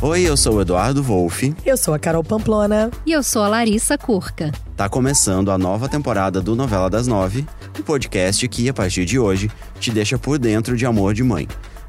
[0.00, 1.52] Oi, eu sou o Eduardo Wolff.
[1.66, 2.88] Eu sou a Carol Pamplona.
[3.04, 4.52] E eu sou a Larissa Curca.
[4.76, 7.44] Tá começando a nova temporada do Novela das Nove,
[7.76, 9.50] um podcast que, a partir de hoje,
[9.80, 11.48] te deixa por dentro de Amor de Mãe.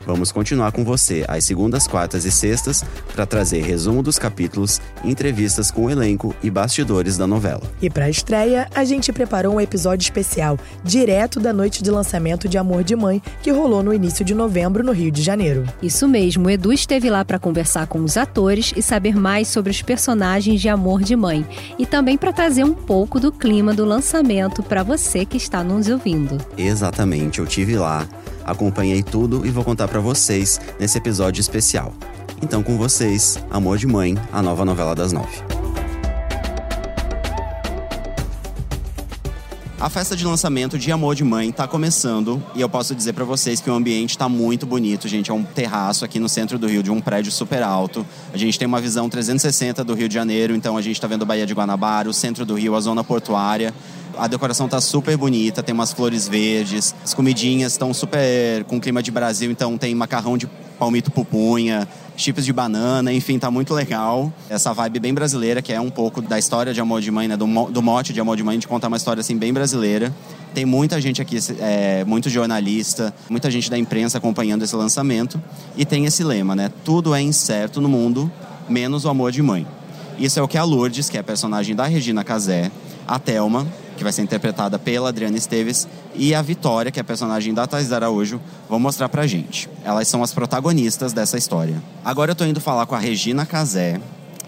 [0.09, 2.83] Vamos continuar com você às segundas, quartas e sextas
[3.13, 7.61] para trazer resumo dos capítulos, entrevistas com o elenco e bastidores da novela.
[7.79, 12.49] E para a estreia, a gente preparou um episódio especial, direto da noite de lançamento
[12.49, 15.63] de Amor de Mãe, que rolou no início de novembro no Rio de Janeiro.
[15.79, 19.69] Isso mesmo, o Edu esteve lá para conversar com os atores e saber mais sobre
[19.69, 21.45] os personagens de Amor de Mãe
[21.77, 25.87] e também para trazer um pouco do clima do lançamento para você que está nos
[25.87, 26.39] ouvindo.
[26.57, 28.07] Exatamente, eu tive lá
[28.51, 31.93] acompanhei tudo e vou contar para vocês nesse episódio especial.
[32.41, 35.43] Então, com vocês, Amor de Mãe, a nova novela das nove.
[39.79, 43.23] A festa de lançamento de Amor de Mãe está começando e eu posso dizer para
[43.23, 45.31] vocês que o ambiente está muito bonito, gente.
[45.31, 48.05] É um terraço aqui no centro do Rio, de um prédio super alto.
[48.33, 51.21] A gente tem uma visão 360 do Rio de Janeiro, então a gente está vendo
[51.21, 53.73] a Baía de Guanabara, o centro do Rio, a zona portuária.
[54.19, 59.01] A decoração tá super bonita, tem umas flores verdes, as comidinhas estão super com clima
[59.01, 60.45] de Brasil, então tem macarrão de
[60.77, 64.31] palmito pupunha, chips de banana, enfim, tá muito legal.
[64.49, 67.37] Essa vibe bem brasileira, que é um pouco da história de Amor de Mãe, né?
[67.37, 70.13] Do, do mote de Amor de Mãe, de contar uma história assim bem brasileira.
[70.53, 75.41] Tem muita gente aqui, é, muito jornalista, muita gente da imprensa acompanhando esse lançamento.
[75.77, 76.69] E tem esse lema, né?
[76.83, 78.29] Tudo é incerto no mundo,
[78.67, 79.65] menos o amor de mãe.
[80.17, 82.69] Isso é o que a Lourdes, que é a personagem da Regina Casé,
[83.07, 83.65] a Thelma,
[83.99, 85.85] que vai ser interpretada pela Adriana Esteves,
[86.15, 88.39] e a Vitória, que é a personagem da Thais Araújo,
[88.69, 89.69] vão mostrar pra gente.
[89.83, 91.83] Elas são as protagonistas dessa história.
[92.03, 93.99] Agora eu tô indo falar com a Regina Casé.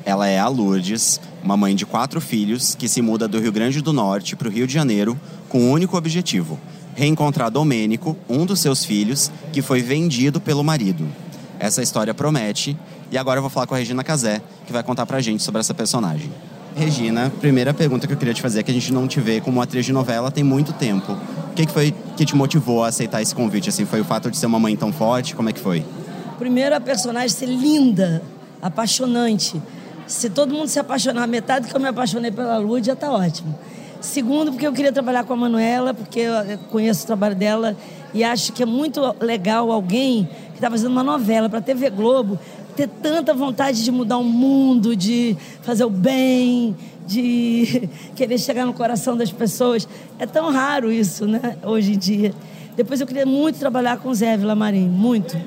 [0.06, 3.82] Ela é a Lourdes, uma mãe de quatro filhos que se muda do Rio Grande
[3.82, 6.58] do Norte para o Rio de Janeiro com um único objetivo:
[6.96, 11.06] reencontrar Domênico, um dos seus filhos, que foi vendido pelo marido.
[11.60, 12.78] Essa história promete,
[13.12, 15.60] e agora eu vou falar com a Regina Casé, que vai contar pra gente sobre
[15.60, 16.32] essa personagem.
[16.76, 19.42] Regina, primeira pergunta que eu queria te fazer é que a gente não te vê
[19.42, 21.12] como atriz de novela tem muito tempo.
[21.52, 23.70] O que, que foi que te motivou a aceitar esse convite?
[23.70, 25.36] Assim, foi o fato de ser uma mãe tão forte?
[25.36, 25.86] Como é que foi?
[26.40, 28.22] Primeiro, a personagem ser linda,
[28.62, 29.62] apaixonante.
[30.08, 33.54] Se todo mundo se apaixonar metade que eu me apaixonei pela Lud, já tá ótimo.
[34.00, 36.34] Segundo, porque eu queria trabalhar com a Manuela, porque eu
[36.72, 37.78] conheço o trabalho dela
[38.14, 41.90] e acho que é muito legal alguém que está fazendo uma novela para a TV
[41.90, 42.40] Globo
[42.82, 46.76] ter tanta vontade de mudar o mundo, de fazer o bem,
[47.06, 49.88] de querer chegar no coração das pessoas.
[50.18, 52.34] É tão raro isso, né, hoje em dia.
[52.76, 55.38] Depois eu queria muito trabalhar com o Zé Villamarim, muito.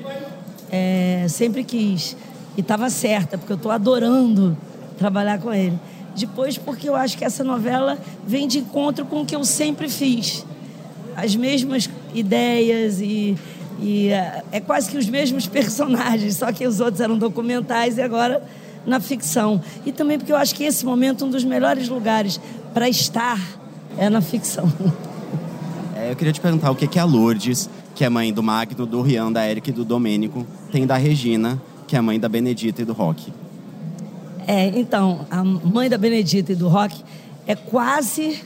[0.71, 2.15] É, sempre quis.
[2.55, 4.57] E estava certa, porque eu estou adorando
[4.97, 5.77] trabalhar com ele.
[6.15, 9.89] Depois, porque eu acho que essa novela vem de encontro com o que eu sempre
[9.89, 10.45] fiz.
[11.17, 13.37] As mesmas ideias e
[13.79, 18.01] e é, é quase que os mesmos personagens, só que os outros eram documentais e
[18.01, 18.43] agora
[18.85, 19.61] na ficção.
[19.85, 22.39] E também porque eu acho que esse momento um dos melhores lugares
[22.73, 23.39] para estar
[23.97, 24.71] é na ficção.
[25.95, 28.85] É, eu queria te perguntar o que, que a Lourdes, que é mãe do Magno,
[28.85, 32.81] do Rian, da Eric e do Domênico, tem da Regina, que é mãe da Benedita
[32.81, 33.31] e do Rock.
[34.47, 37.03] É, então, a mãe da Benedita e do Rock
[37.47, 38.43] é quase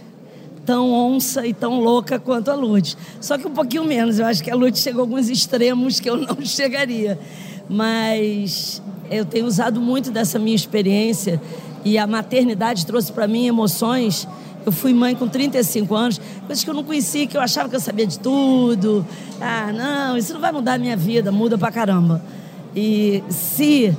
[0.70, 2.96] tão onça e tão louca quanto a Lourdes.
[3.20, 4.20] Só que um pouquinho menos.
[4.20, 7.20] Eu acho que a Lourdes chegou a alguns extremos que eu não chegaria.
[7.68, 11.42] Mas eu tenho usado muito dessa minha experiência
[11.84, 14.28] e a maternidade trouxe para mim emoções.
[14.64, 17.76] Eu fui mãe com 35 anos, coisas que eu não conhecia, que eu achava que
[17.76, 19.04] eu sabia de tudo.
[19.42, 22.22] Ah, não, isso não vai mudar a minha vida, muda pra caramba.
[22.76, 23.98] E se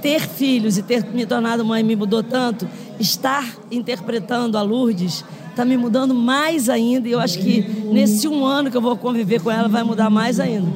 [0.00, 2.68] ter filhos e ter me tornado mãe me mudou tanto,
[3.00, 7.08] estar interpretando a Lourdes está me mudando mais ainda.
[7.08, 10.10] E eu acho que nesse um ano que eu vou conviver com ela, vai mudar
[10.10, 10.66] mais ainda.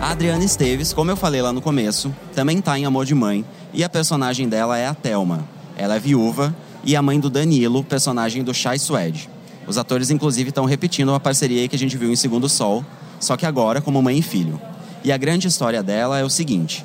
[0.00, 3.44] A Adriana Esteves, como eu falei lá no começo, também está em Amor de Mãe.
[3.72, 5.44] E a personagem dela é a Thelma.
[5.76, 9.28] Ela é viúva e a mãe do Danilo, personagem do Chai Suede.
[9.66, 12.84] Os atores, inclusive, estão repetindo uma parceria que a gente viu em Segundo Sol,
[13.18, 14.60] só que agora como mãe e filho.
[15.02, 16.84] E a grande história dela é o seguinte: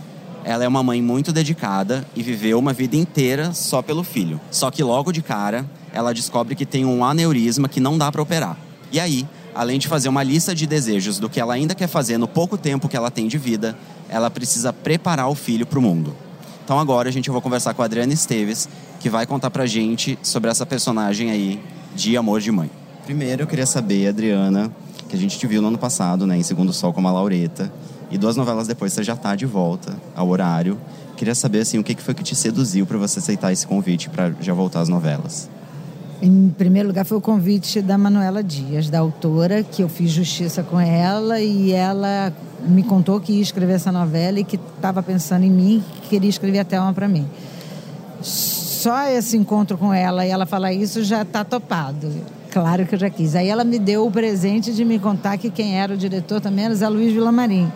[0.49, 4.41] ela é uma mãe muito dedicada e viveu uma vida inteira só pelo filho.
[4.49, 5.63] Só que logo de cara,
[5.93, 8.57] ela descobre que tem um aneurisma que não dá para operar.
[8.91, 12.17] E aí, além de fazer uma lista de desejos do que ela ainda quer fazer
[12.17, 13.77] no pouco tempo que ela tem de vida,
[14.09, 16.15] ela precisa preparar o filho para o mundo.
[16.65, 18.67] Então agora a gente vai conversar com a Adriana Esteves,
[18.99, 21.61] que vai contar pra gente sobre essa personagem aí
[21.95, 22.71] de Amor de Mãe.
[23.05, 24.71] Primeiro eu queria saber, Adriana,
[25.07, 27.71] que a gente te viu no ano passado, né, em Segundo Sol como a Laureta.
[28.11, 30.77] E duas novelas depois você já está de volta ao horário.
[31.15, 34.31] Queria saber assim, o que foi que te seduziu para você aceitar esse convite para
[34.39, 35.49] já voltar às novelas?
[36.21, 40.63] Em primeiro lugar foi o convite da Manuela Dias, da autora, que eu fiz justiça
[40.63, 42.33] com ela e ela
[42.67, 46.29] me contou que ia escrever essa novela e que estava pensando em mim, que queria
[46.29, 47.25] escrever a Thelma para mim.
[48.21, 52.11] Só esse encontro com ela e ela falar isso já está topado.
[52.51, 53.35] Claro que eu já quis.
[53.35, 56.65] Aí ela me deu o presente de me contar que quem era o diretor também
[56.65, 57.71] era Zé Luiz Villamarim.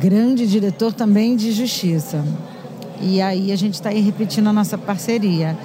[0.00, 2.24] Grande diretor também de justiça.
[3.00, 5.56] E aí a gente está aí repetindo a nossa parceria.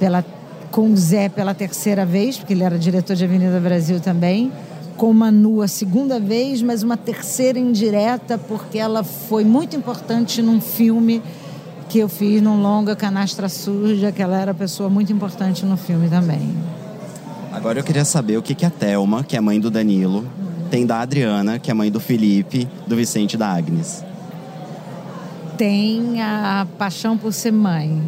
[0.00, 0.24] Pela,
[0.70, 4.52] com o Zé pela terceira vez, porque ele era diretor de Avenida Brasil também.
[4.96, 10.60] Com Manu a segunda vez, mas uma terceira indireta, porque ela foi muito importante num
[10.60, 11.22] filme
[11.88, 16.08] que eu fiz num longa Canastra Suja, que ela era pessoa muito importante no filme
[16.08, 16.54] também.
[17.52, 20.24] Agora eu queria saber o que, que a Thelma, que é mãe do Danilo,
[20.70, 24.04] tem da Adriana, que é mãe do Felipe, do Vicente e da Agnes.
[25.56, 28.02] Tem a paixão por ser mãe.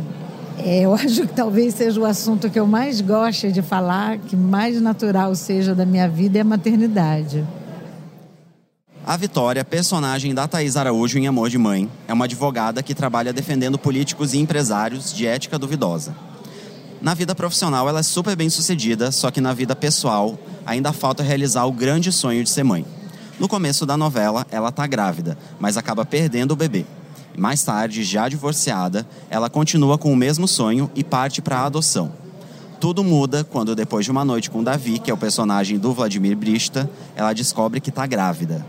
[0.58, 4.36] É, eu acho que talvez seja o assunto que eu mais gosto de falar, que
[4.36, 7.44] mais natural seja da minha vida, é a maternidade.
[9.06, 13.32] A Vitória, personagem da Thaís Araújo em Amor de Mãe, é uma advogada que trabalha
[13.32, 16.14] defendendo políticos e empresários de ética duvidosa.
[17.00, 20.38] Na vida profissional, ela é super bem sucedida, só que na vida pessoal,
[20.68, 22.84] ainda falta realizar o grande sonho de ser mãe.
[23.40, 26.84] No começo da novela, ela está grávida, mas acaba perdendo o bebê.
[27.36, 32.12] Mais tarde, já divorciada, ela continua com o mesmo sonho e parte para a adoção.
[32.78, 36.36] Tudo muda quando, depois de uma noite com Davi, que é o personagem do Vladimir
[36.36, 38.64] Brista, ela descobre que está grávida.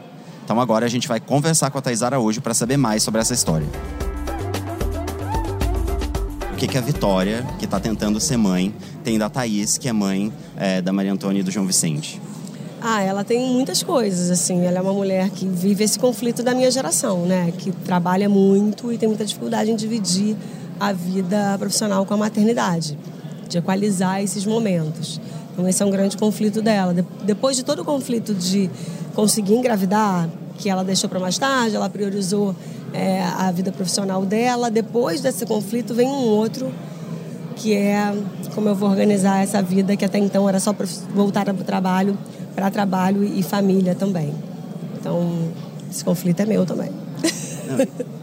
[0.46, 3.34] Então agora a gente vai conversar com a Thais Araújo para saber mais sobre essa
[3.34, 3.68] história
[6.60, 10.32] que, que a Vitória, que está tentando ser mãe, tem da Thaís, que é mãe
[10.58, 12.22] é, da Maria Antônia e do João Vicente?
[12.82, 14.66] Ah, ela tem muitas coisas, assim.
[14.66, 17.54] Ela é uma mulher que vive esse conflito da minha geração, né?
[17.58, 20.36] Que trabalha muito e tem muita dificuldade em dividir
[20.78, 22.98] a vida profissional com a maternidade,
[23.48, 25.20] de equalizar esses momentos.
[25.54, 26.94] Então, esse é um grande conflito dela.
[27.24, 28.70] depois de todo o conflito de
[29.14, 30.30] conseguir engravidar,
[30.60, 32.54] que ela deixou para mais tarde, ela priorizou
[32.94, 34.70] é, a vida profissional dela.
[34.70, 36.72] Depois desse conflito vem um outro
[37.56, 38.14] que é
[38.54, 40.74] como eu vou organizar essa vida que até então era só
[41.14, 42.18] voltar para o trabalho,
[42.56, 44.34] para trabalho e família também.
[45.00, 45.50] Então,
[45.90, 46.90] esse conflito é meu também.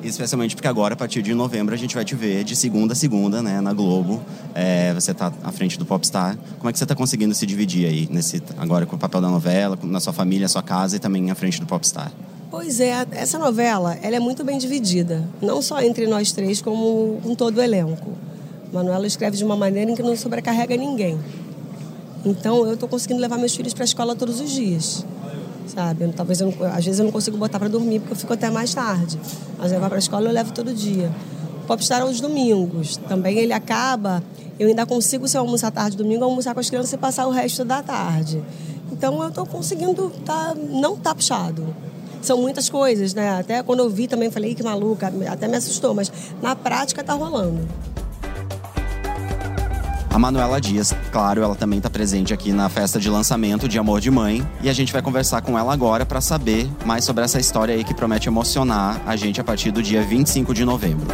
[0.02, 2.96] Especialmente porque agora, a partir de novembro, a gente vai te ver de segunda a
[2.96, 4.22] segunda, né, na Globo.
[4.54, 6.36] É, você está à frente do Popstar.
[6.58, 9.28] Como é que você está conseguindo se dividir aí, nesse, agora com o papel da
[9.28, 12.10] novela, na sua família, sua casa e também à frente do Popstar?
[12.58, 17.20] Pois é, essa novela ela é muito bem dividida, não só entre nós três, como
[17.22, 18.12] com todo o elenco.
[18.72, 21.20] Manuela escreve de uma maneira em que não sobrecarrega ninguém.
[22.24, 25.04] Então eu estou conseguindo levar meus filhos para a escola todos os dias,
[25.66, 26.10] sabe?
[26.16, 28.48] Talvez eu não, às vezes eu não consigo botar para dormir porque eu fico até
[28.48, 29.20] mais tarde,
[29.58, 31.12] mas levar para a escola eu levo todo dia.
[31.66, 34.22] Popstar aos domingos, também ele acaba.
[34.58, 37.30] Eu ainda consigo, se eu almoçar tarde domingo, almoçar com as crianças e passar o
[37.30, 38.42] resto da tarde.
[38.90, 41.84] Então eu estou conseguindo tá, não tá puxado
[42.26, 43.38] são muitas coisas, né?
[43.38, 46.12] Até quando eu vi também falei, que maluca, até me assustou, mas
[46.43, 47.61] na prática tá rolando.
[50.11, 54.00] A Manuela Dias, claro, ela também está presente aqui na festa de lançamento de Amor
[54.00, 57.38] de Mãe e a gente vai conversar com ela agora para saber mais sobre essa
[57.38, 61.06] história aí que promete emocionar a gente a partir do dia 25 de novembro.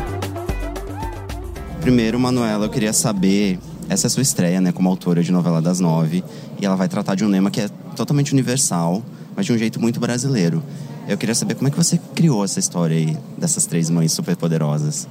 [1.80, 5.60] Primeiro, Manuela, eu queria saber essa é a sua estreia, né, como autora de novela
[5.60, 6.22] das nove,
[6.60, 9.02] e ela vai tratar de um tema que é totalmente universal,
[9.34, 10.62] mas de um jeito muito brasileiro.
[11.08, 15.08] Eu queria saber como é que você criou essa história aí dessas três mães superpoderosas.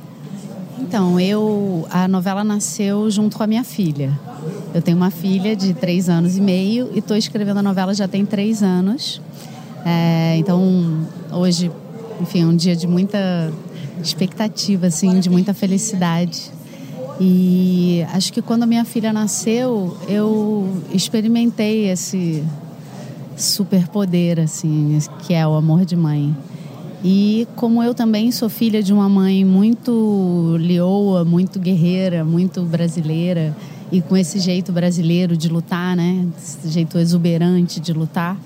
[0.80, 4.18] Então, eu a novela nasceu junto com a minha filha.
[4.74, 8.08] Eu tenho uma filha de três anos e meio e estou escrevendo a novela já
[8.08, 9.22] tem três anos.
[9.86, 11.72] É, então, hoje,
[12.20, 13.52] enfim, é um dia de muita
[14.02, 16.52] expectativa, assim, de muita felicidade.
[17.20, 22.44] E acho que quando a minha filha nasceu, eu experimentei esse
[23.42, 26.36] superpoder, assim, que é o amor de mãe.
[27.04, 33.56] E como eu também sou filha de uma mãe muito leoa, muito guerreira, muito brasileira,
[33.92, 36.26] e com esse jeito brasileiro de lutar, né?
[36.38, 38.38] Esse jeito exuberante de lutar,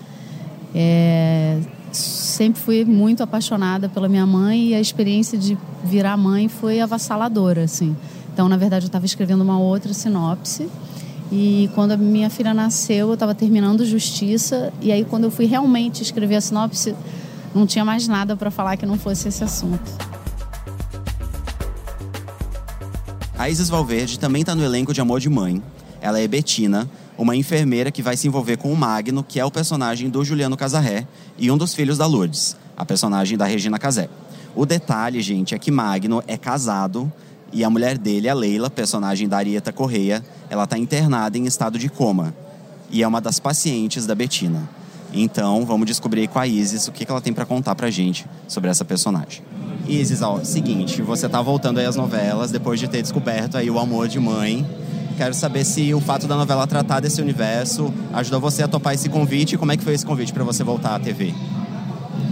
[0.73, 1.59] é...
[1.91, 7.63] sempre fui muito apaixonada pela minha mãe e a experiência de virar mãe foi avassaladora,
[7.63, 7.95] assim.
[8.33, 10.67] Então, na verdade, eu estava escrevendo uma outra sinopse
[11.31, 14.71] e quando a minha filha nasceu, eu estava terminando Justiça.
[14.81, 16.95] E aí, quando eu fui realmente escrever a sinopse,
[17.53, 19.91] não tinha mais nada para falar que não fosse esse assunto.
[23.37, 25.61] A Isis Valverde também está no elenco de Amor de Mãe.
[25.99, 29.51] Ela é Betina, uma enfermeira que vai se envolver com o Magno, que é o
[29.51, 34.09] personagem do Juliano Casarré e um dos filhos da Lourdes, a personagem da Regina Casé.
[34.55, 37.11] O detalhe, gente, é que Magno é casado
[37.51, 41.79] e a mulher dele, a Leila, personagem da Arieta Correia, ela está internada em estado
[41.79, 42.33] de coma.
[42.89, 44.67] E é uma das pacientes da Betina.
[45.13, 48.69] Então, vamos descobrir com a Isis o que ela tem para contar pra gente sobre
[48.69, 49.41] essa personagem.
[49.87, 53.79] Isis, ó, seguinte, você tá voltando aí às novelas depois de ter descoberto aí o
[53.79, 54.65] amor de mãe.
[55.15, 59.07] Quero saber se o fato da novela tratar desse universo ajudou você a topar esse
[59.07, 61.33] convite como é que foi esse convite para você voltar à TV?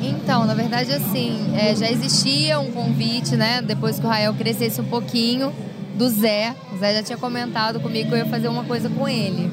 [0.01, 3.61] Então, na verdade, assim, é, já existia um convite, né?
[3.61, 5.53] Depois que o Rael crescesse um pouquinho,
[5.95, 6.55] do Zé.
[6.73, 9.51] O Zé já tinha comentado comigo que eu ia fazer uma coisa com ele.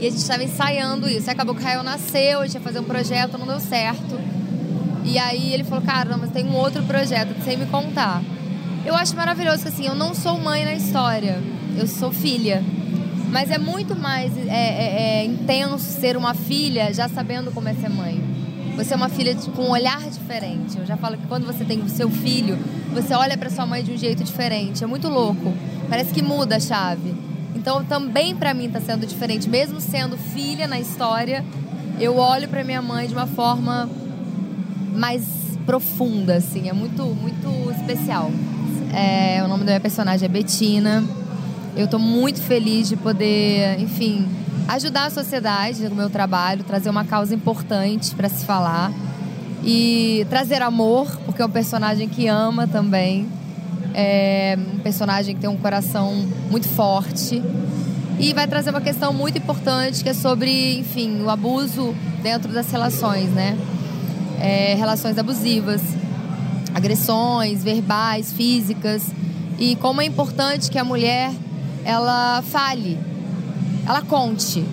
[0.00, 1.28] E a gente estava ensaiando isso.
[1.28, 4.18] Aí acabou que o Rael nasceu, a gente ia fazer um projeto, não deu certo.
[5.04, 8.22] E aí ele falou, cara, mas tem um outro projeto você me contar.
[8.84, 11.38] Eu acho maravilhoso que assim, eu não sou mãe na história,
[11.76, 12.62] eu sou filha.
[13.30, 17.74] Mas é muito mais é, é, é intenso ser uma filha já sabendo como é
[17.74, 18.29] ser mãe.
[18.82, 20.78] Você é uma filha com um olhar diferente.
[20.78, 22.58] Eu já falo que quando você tem o seu filho,
[22.94, 24.82] você olha para sua mãe de um jeito diferente.
[24.82, 25.52] É muito louco.
[25.86, 27.14] Parece que muda a chave.
[27.54, 31.44] Então também para mim está sendo diferente, mesmo sendo filha na história,
[32.00, 33.86] eu olho para minha mãe de uma forma
[34.94, 35.24] mais
[35.66, 38.30] profunda, assim, é muito, muito especial.
[38.94, 41.04] É, o nome da minha personagem é Betina.
[41.76, 44.26] Eu estou muito feliz de poder, enfim,
[44.74, 48.92] ajudar a sociedade no meu trabalho, trazer uma causa importante para se falar
[49.64, 53.28] e trazer amor, porque é um personagem que ama também.
[53.92, 56.14] É um personagem que tem um coração
[56.50, 57.42] muito forte
[58.20, 62.70] e vai trazer uma questão muito importante que é sobre, enfim, o abuso dentro das
[62.70, 63.58] relações, né?
[64.40, 65.82] é, relações abusivas,
[66.74, 69.02] agressões verbais, físicas
[69.58, 71.30] e como é importante que a mulher
[71.84, 72.98] ela fale,
[73.90, 74.64] ela conte,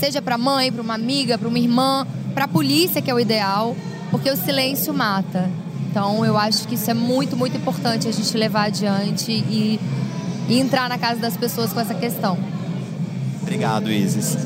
[0.00, 2.04] seja para mãe, para uma amiga, para uma irmã,
[2.34, 3.76] para a polícia que é o ideal,
[4.10, 5.48] porque o silêncio mata.
[5.88, 9.78] Então eu acho que isso é muito muito importante a gente levar adiante e,
[10.48, 12.36] e entrar na casa das pessoas com essa questão.
[13.40, 14.36] Obrigado, Isis.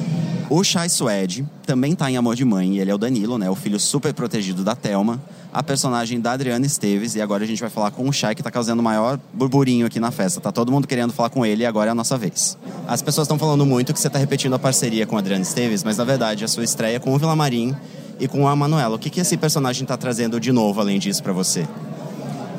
[0.51, 3.49] O Chai Suede também tá em Amor de Mãe, ele é o Danilo, né?
[3.49, 5.19] O filho super protegido da Thelma,
[5.53, 8.43] a personagem da Adriana Esteves, e agora a gente vai falar com o Chai, que
[8.43, 10.41] tá causando o maior burburinho aqui na festa.
[10.41, 12.57] Tá todo mundo querendo falar com ele e agora é a nossa vez.
[12.87, 15.83] As pessoas estão falando muito que você tá repetindo a parceria com a Adriana Esteves,
[15.83, 17.75] mas na verdade a sua estreia com o Vila Marim
[18.21, 18.97] e com a Manuela.
[18.97, 21.67] O que, que esse personagem tá trazendo de novo além disso para você?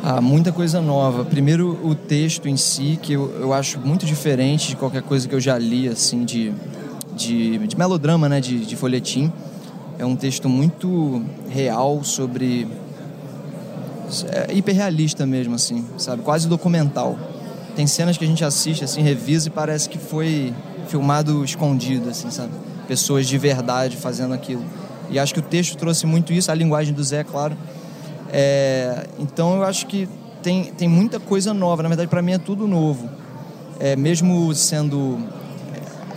[0.02, 1.26] Ah, muita coisa nova.
[1.26, 5.36] Primeiro, o texto em si, que eu, eu acho muito diferente de qualquer coisa que
[5.36, 6.54] eu já li, assim, de
[7.20, 9.32] de, de melodrama, né, de, de folhetim.
[10.00, 12.66] É um texto muito real sobre.
[14.32, 16.22] É hiperrealista mesmo, assim, sabe?
[16.22, 17.20] Quase documental.
[17.76, 20.54] Tem cenas que a gente assiste, assim, revisa e parece que foi
[20.88, 22.52] filmado escondido, assim, sabe?
[22.88, 24.64] Pessoas de verdade fazendo aquilo.
[25.10, 27.58] E acho que o texto trouxe muito isso, a linguagem do Zé, é claro.
[28.32, 30.08] É, então eu acho que
[30.42, 31.84] tem, tem muita coisa nova.
[31.84, 33.10] Na verdade, para mim é tudo novo.
[33.80, 35.20] É, mesmo sendo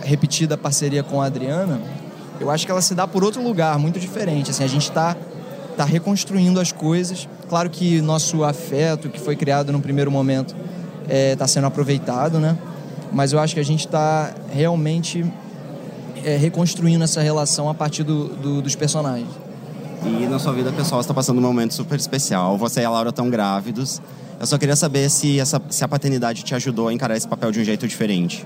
[0.03, 1.81] repetida a parceria com a Adriana,
[2.43, 4.51] eu acho que ela se dá por outro lugar, muito diferente.
[4.51, 5.15] Assim, a gente está
[5.77, 7.27] tá reconstruindo as coisas.
[7.47, 10.53] Claro que nosso afeto, que foi criado no primeiro momento,
[11.03, 12.57] está é, tá sendo aproveitado, né?
[13.11, 15.25] Mas eu acho que a gente está realmente
[16.23, 19.29] é, reconstruindo essa relação a partir do, do, dos personagens.
[20.05, 22.57] E na sua vida pessoal está passando um momento super especial.
[22.57, 24.01] Você e a Laura estão grávidos.
[24.37, 27.53] Eu só queria saber se, essa, se a paternidade te ajudou a encarar esse papel
[27.53, 28.45] de um jeito diferente.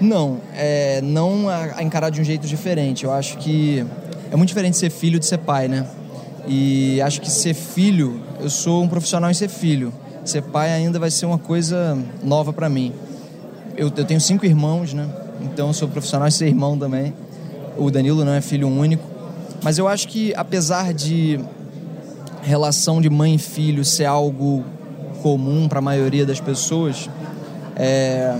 [0.00, 3.04] Não, é, não a, a encarar de um jeito diferente.
[3.04, 3.84] Eu acho que
[4.30, 5.86] é muito diferente ser filho de ser pai, né?
[6.46, 9.92] E acho que ser filho, eu sou um profissional em ser filho.
[10.24, 12.92] Ser pai ainda vai ser uma coisa nova para mim.
[13.76, 15.08] Eu, eu, tenho cinco irmãos, né?
[15.42, 17.14] Então eu sou profissional em ser irmão também.
[17.76, 19.04] O Danilo não é filho único.
[19.62, 21.40] Mas eu acho que apesar de
[22.42, 24.64] relação de mãe e filho ser algo
[25.22, 27.08] comum para a maioria das pessoas,
[27.76, 28.36] é,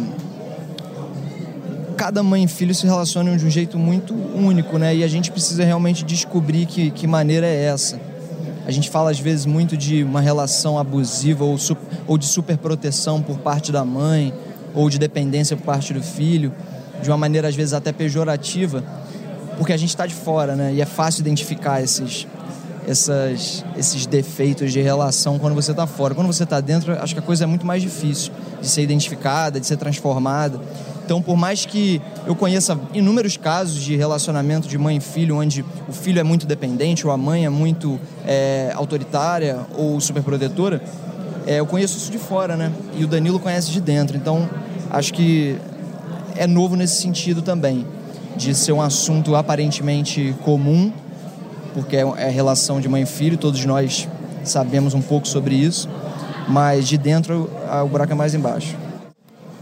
[1.97, 4.95] cada mãe e filho se relacionam de um jeito muito único, né?
[4.95, 7.99] E a gente precisa realmente descobrir que, que maneira é essa.
[8.67, 11.57] A gente fala às vezes muito de uma relação abusiva ou,
[12.07, 14.33] ou de superproteção por parte da mãe,
[14.75, 16.53] ou de dependência por parte do filho,
[17.03, 18.83] de uma maneira às vezes até pejorativa,
[19.59, 20.73] porque a gente está de fora, né?
[20.75, 22.27] E é fácil identificar esses,
[22.89, 26.15] essas, esses defeitos de relação quando você está fora.
[26.15, 29.61] Quando você está dentro, acho que a coisa é muito mais difícil de ser identificada,
[29.61, 30.61] de ser transformada.
[31.05, 35.63] Então, por mais que eu conheça inúmeros casos de relacionamento de mãe e filho, onde
[35.87, 40.83] o filho é muito dependente ou a mãe é muito é, autoritária ou superprotetora,
[41.47, 42.73] é, eu conheço isso de fora, né?
[42.97, 44.17] E o Danilo conhece de dentro.
[44.17, 44.49] Então,
[44.91, 45.59] acho que
[46.37, 47.87] é novo nesse sentido também,
[48.35, 50.91] de ser um assunto aparentemente comum,
[51.75, 54.09] porque é, é relação de mãe e filho, todos nós
[54.43, 55.87] sabemos um pouco sobre isso,
[56.49, 57.51] mas de dentro
[57.83, 58.75] o buraco é mais embaixo.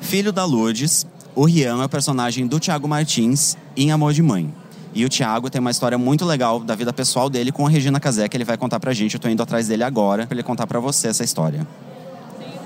[0.01, 4.53] Filho da Lourdes, o Rian é o personagem do Thiago Martins em Amor de Mãe.
[4.95, 7.99] E o Thiago tem uma história muito legal da vida pessoal dele com a Regina
[7.99, 9.15] Casé, que ele vai contar pra gente.
[9.15, 11.67] Eu tô indo atrás dele agora pra ele contar pra você essa história.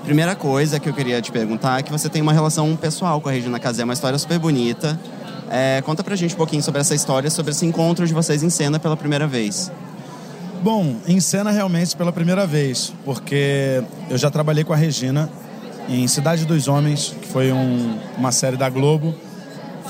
[0.03, 3.29] Primeira coisa que eu queria te perguntar é que você tem uma relação pessoal com
[3.29, 4.99] a Regina Casé, uma história super bonita.
[5.49, 8.49] É, conta pra gente um pouquinho sobre essa história, sobre esse encontro de vocês em
[8.49, 9.71] cena pela primeira vez.
[10.61, 15.29] Bom, em cena realmente pela primeira vez, porque eu já trabalhei com a Regina
[15.87, 19.15] em Cidade dos Homens, que foi um, uma série da Globo.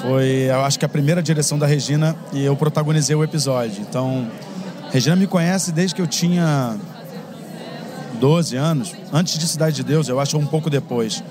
[0.02, 3.82] Foi, eu acho que a primeira direção da Regina e eu protagonizei o episódio.
[3.82, 4.28] Então,
[4.92, 6.76] Regina me conhece desde que eu tinha
[8.20, 11.24] 12 anos, antes de Cidade de Deus, eu acho um pouco depois.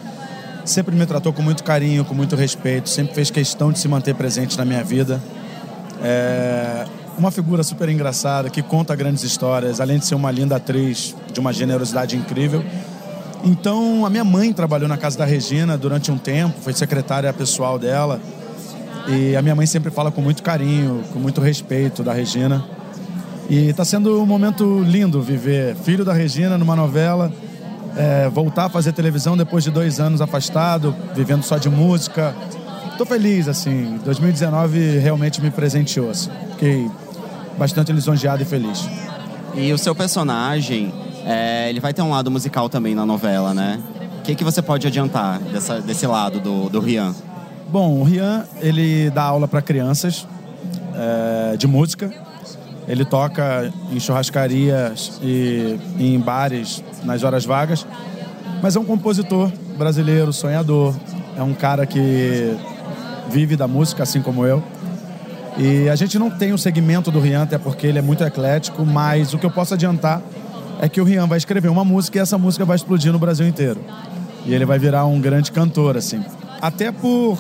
[0.65, 4.15] Sempre me tratou com muito carinho, com muito respeito, sempre fez questão de se manter
[4.15, 5.23] presente na minha vida.
[6.03, 6.87] É
[7.19, 11.41] uma figura super engraçada, que conta grandes histórias, além de ser uma linda atriz, de
[11.41, 12.65] uma generosidade incrível.
[13.47, 17.79] Então, a minha mãe trabalhou na casa da Regina durante um tempo, foi secretária pessoal
[17.79, 18.21] dela.
[19.07, 22.65] E a minha mãe sempre fala com muito carinho, com muito respeito da Regina.
[23.49, 27.33] E está sendo um momento lindo viver filho da Regina numa novela,
[27.97, 32.35] é, voltar a fazer televisão depois de dois anos afastado, vivendo só de música.
[32.91, 34.01] Estou feliz, assim.
[34.05, 36.11] 2019 realmente me presenteou.
[36.11, 36.31] Assim.
[36.51, 36.91] Fiquei
[37.57, 38.89] bastante lisonjeado e feliz.
[39.55, 40.93] E o seu personagem,
[41.27, 43.81] é, ele vai ter um lado musical também na novela, né?
[44.21, 47.13] O que, que você pode adiantar dessa, desse lado do, do Rian?
[47.69, 50.27] Bom, o Rian, ele dá aula para crianças
[50.95, 52.13] é, de música.
[52.87, 57.85] Ele toca em churrascarias e em bares nas horas vagas.
[58.63, 60.95] Mas é um compositor brasileiro, sonhador.
[61.37, 62.57] É um cara que
[63.29, 64.63] vive da música, assim como eu.
[65.59, 68.87] E a gente não tem o segmento do Rian, até porque ele é muito eclético,
[68.87, 70.23] mas o que eu posso adiantar
[70.81, 73.47] é que o Rian vai escrever uma música e essa música vai explodir no Brasil
[73.47, 73.81] inteiro.
[74.45, 76.23] E ele vai virar um grande cantor, assim.
[76.61, 77.39] Até por.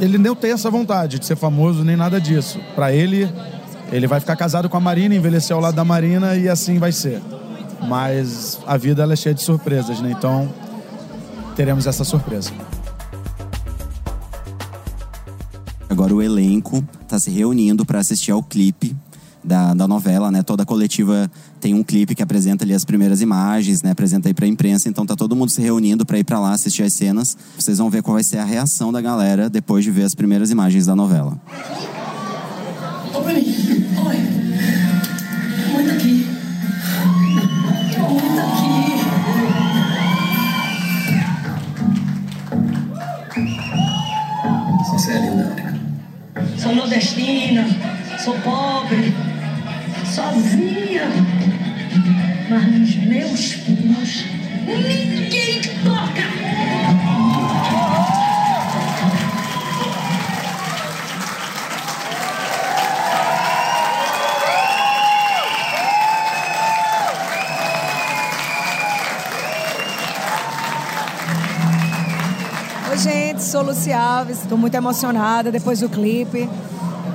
[0.00, 2.60] Ele não tem essa vontade de ser famoso nem nada disso.
[2.74, 3.28] Para ele,
[3.90, 6.92] ele vai ficar casado com a Marina, envelhecer ao lado da Marina e assim vai
[6.92, 7.20] ser.
[7.86, 10.12] Mas a vida ela é cheia de surpresas, né?
[10.16, 10.52] Então
[11.56, 12.52] teremos essa surpresa.
[15.88, 18.94] Agora o elenco está se reunindo para assistir ao clipe
[19.42, 20.42] da, da, novela, né?
[20.42, 21.30] Toda a coletiva
[21.60, 23.90] tem um clipe que apresenta ali as primeiras imagens, né?
[23.90, 24.88] Apresenta aí para a imprensa.
[24.88, 27.36] Então tá todo mundo se reunindo para ir para lá assistir as cenas.
[27.58, 30.50] Vocês vão ver qual vai ser a reação da galera depois de ver as primeiras
[30.50, 31.38] imagens da novela.
[33.14, 34.16] Ô, Oi.
[35.72, 36.26] Muito aqui.
[38.10, 38.88] Muito aqui.
[44.92, 45.56] Você é linda,
[46.56, 47.64] Sou nordestina,
[48.18, 49.14] sou pobre,
[50.04, 51.27] sozinha.
[52.48, 54.24] Mas nos meus filhos,
[54.66, 56.38] ninguém toca.
[72.98, 76.48] gente, sou Luci Alves, estou muito emocionada depois do clipe.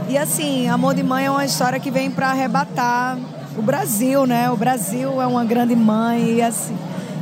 [0.08, 3.18] E assim, Amor de Mãe é uma história que vem para arrebatar
[3.58, 4.50] o Brasil, né?
[4.50, 6.78] O Brasil é uma grande mãe e assim.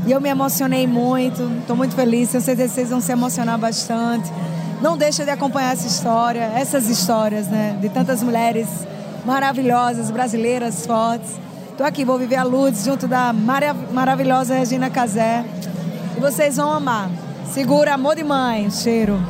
[0.06, 3.58] E eu me emocionei muito, estou muito feliz, tenho certeza que vocês vão se emocionar
[3.58, 4.32] bastante.
[4.82, 7.78] Não deixa de acompanhar essa história, essas histórias, né?
[7.80, 8.68] De tantas mulheres
[9.26, 11.30] maravilhosas, brasileiras, fortes.
[11.70, 15.46] Estou aqui, vou viver a luz junto da marav maravilhosa Regina Casé.
[16.18, 17.10] E vocês vão amar.
[17.54, 19.22] Segura, amor de mãe, cheiro.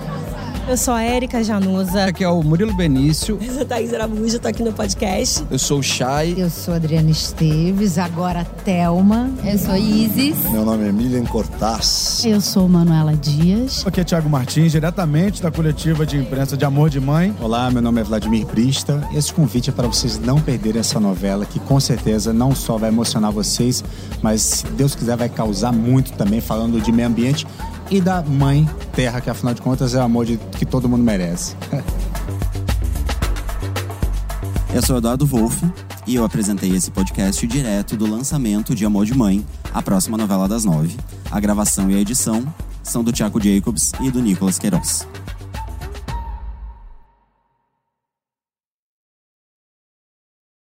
[0.72, 2.06] Eu sou a Érica Januza.
[2.06, 3.38] Aqui é o Murilo Benício.
[3.44, 5.44] Eu sou a Thaís Araújo, tô aqui no podcast.
[5.52, 6.34] Eu sou o Chay.
[6.38, 9.30] Eu sou a Adriana Esteves, agora Thelma.
[9.44, 10.50] Eu sou Isis.
[10.50, 12.24] Meu nome é Milian Cortaz.
[12.24, 13.86] Eu sou Manuela Dias.
[13.86, 17.36] Aqui é Thiago Martins, diretamente da coletiva de imprensa de Amor de Mãe.
[17.42, 19.06] Olá, meu nome é Vladimir Brista.
[19.14, 22.88] Esse convite é para vocês não perderem essa novela, que com certeza não só vai
[22.88, 23.84] emocionar vocês,
[24.22, 27.46] mas se Deus quiser vai causar muito também, falando de meio ambiente
[27.92, 31.04] e da mãe terra, que afinal de contas é o amor de, que todo mundo
[31.04, 31.58] merece.
[34.74, 35.70] eu sou Eduardo Wolff
[36.08, 40.48] e eu apresentei esse podcast direto do lançamento de Amor de Mãe, a próxima novela
[40.48, 40.96] das nove.
[41.30, 42.42] A gravação e a edição
[42.82, 45.06] são do Tiago Jacobs e do Nicolas Queiroz.